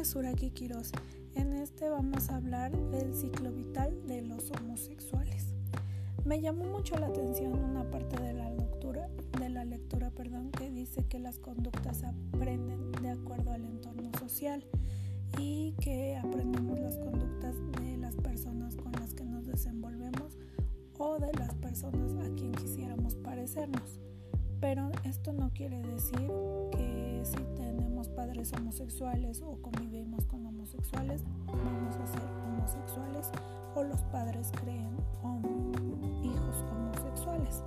[0.00, 0.92] nombre es Suraki Quiroz.
[1.34, 5.54] En este vamos a hablar del ciclo vital de los homosexuales.
[6.24, 10.70] Me llamó mucho la atención una parte de la lectura, de la lectura perdón, que
[10.70, 14.64] dice que las conductas aprenden de acuerdo al entorno social
[15.38, 20.38] y que aprendemos las conductas de las personas con las que nos desenvolvemos
[20.98, 24.00] o de las personas a quien quisiéramos parecernos.
[24.60, 26.30] Pero esto no quiere decir
[26.72, 28.08] que si tenemos
[28.40, 33.30] homosexuales o convivimos con homosexuales, vamos a ser homosexuales
[33.74, 34.96] o los padres creen
[36.22, 37.62] hijos homosexuales.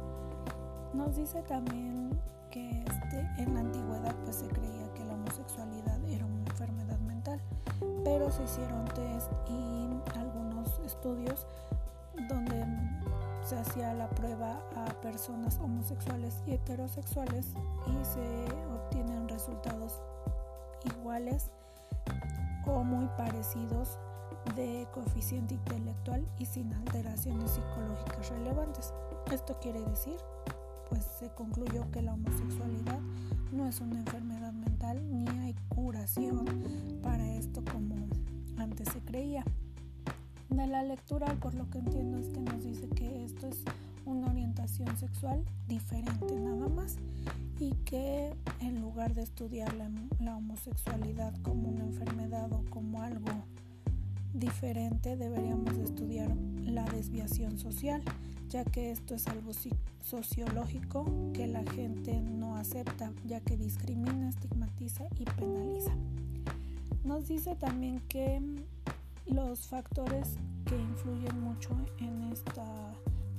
[0.95, 2.09] Nos dice también
[2.49, 7.39] que este, en la antigüedad pues se creía que la homosexualidad era una enfermedad mental,
[8.03, 11.45] pero se hicieron test y algunos estudios
[12.29, 12.65] donde
[13.45, 17.45] se hacía la prueba a personas homosexuales y heterosexuales
[17.85, 20.02] y se obtienen resultados
[20.86, 21.52] iguales
[22.66, 23.98] o muy parecidos
[24.56, 28.94] de coeficiente intelectual y sin alteraciones psicológicas relevantes.
[29.31, 30.17] Esto quiere decir,
[30.89, 33.00] pues se concluyó que la homosexualidad
[33.52, 36.45] no es una enfermedad mental ni hay curación
[37.02, 37.95] para esto como
[38.58, 39.44] antes se creía.
[40.50, 43.12] De la lectura, por lo que entiendo, es que nos dice que
[45.67, 46.97] diferente nada más
[47.59, 53.31] y que en lugar de estudiar la, homosexualidad como una enfermedad o como algo
[54.33, 58.01] diferente, deberíamos estudiar la desviación social,
[58.49, 59.51] ya que esto es algo
[60.01, 65.95] sociológico que la gente no acepta, ya que discrimina, estigmatiza y penaliza.
[67.03, 68.41] Nos dice también que
[69.27, 72.65] los factores que influyen mucho en esta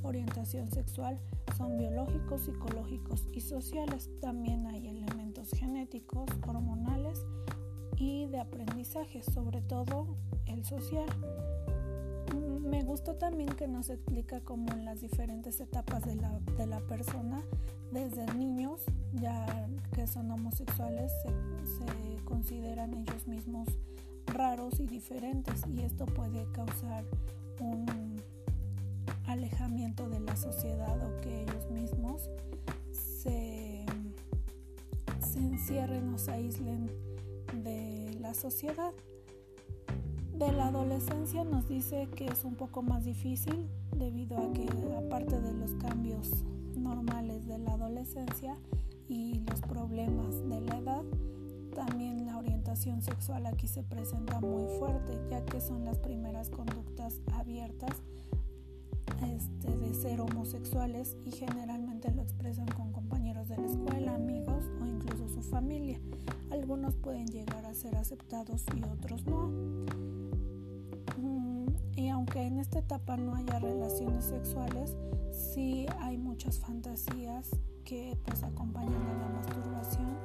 [0.03, 1.19] orientación sexual
[1.57, 4.11] son biológicos, psicológicos y sociales.
[4.21, 7.25] También hay elementos genéticos, hormonales
[7.97, 10.17] y de aprendizaje, sobre todo
[10.47, 11.09] el social.
[12.61, 16.81] Me gustó también que nos explica cómo en las diferentes etapas de la, de la
[16.81, 17.43] persona,
[17.93, 18.81] desde niños,
[19.13, 23.69] ya que son homosexuales, se, consideran ellos mismos
[24.27, 27.05] raros y diferentes y esto puede causar
[27.61, 28.17] un
[29.27, 30.99] alejamiento de la sociedad
[32.91, 33.85] se,
[35.21, 36.91] se encierren o se aíslen
[37.63, 38.93] de la sociedad.
[40.33, 44.67] De la adolescencia nos dice que es un poco más difícil debido a que
[44.97, 46.45] aparte de los cambios
[46.77, 48.57] normales de la adolescencia
[49.09, 51.03] y los problemas de la edad,
[51.75, 57.21] también la orientación sexual aquí se presenta muy fuerte, ya que son las primeras conductas
[57.33, 58.03] abiertas
[59.35, 64.87] este, de ser homosexuales y generalmente lo expresan con compañeros de la escuela, amigos o
[64.87, 66.01] incluso su familia.
[66.51, 69.49] Algunos pueden llegar a ser aceptados y otros no.
[71.19, 71.67] Mm,
[71.97, 74.97] y aunque en esta etapa no haya relaciones sexuales,
[75.33, 77.51] sí hay muchas fantasías
[77.85, 80.17] que pues acompañan a la masturbación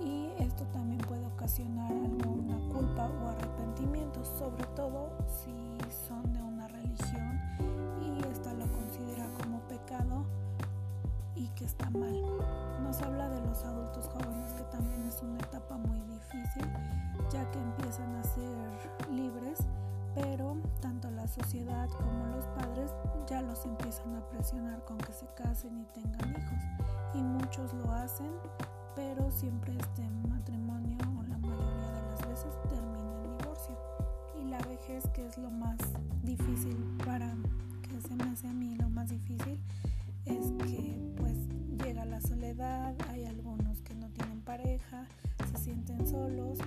[0.00, 5.05] y esto también puede ocasionar alguna culpa o arrepentimiento, sobre todo
[11.56, 12.22] que está mal.
[12.82, 16.68] Nos habla de los adultos jóvenes que también es una etapa muy difícil
[17.32, 19.58] ya que empiezan a ser libres
[20.14, 22.90] pero tanto la sociedad como los padres
[23.28, 26.62] ya los empiezan a presionar con que se casen y tengan hijos
[27.14, 28.30] y muchos lo hacen
[28.96, 33.76] pero siempre este matrimonio o la mayoría de las veces termina en divorcio.
[34.40, 35.76] Y la vejez, que es lo más
[36.22, 37.34] difícil para
[37.82, 39.60] que se me hace a mí lo más difícil,
[40.24, 41.05] es que
[46.16, 46.58] solos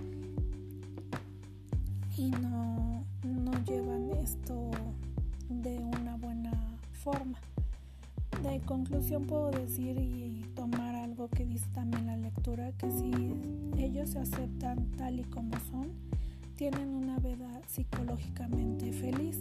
[2.16, 4.70] y no, no llevan esto
[5.50, 6.52] de una buena
[6.92, 7.40] forma.
[8.44, 13.12] De conclusión puedo decir y tomar algo que dice también la lectura, que si
[13.78, 15.88] ellos se aceptan tal y como son,
[16.56, 19.40] tienen una vida psicológicamente feliz.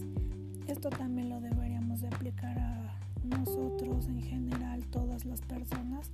[0.69, 6.11] Esto también lo deberíamos de aplicar a nosotros en general, todas las personas,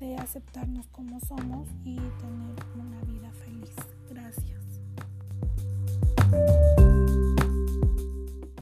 [0.00, 3.74] de aceptarnos como somos y tener una vida feliz.
[4.10, 4.64] Gracias.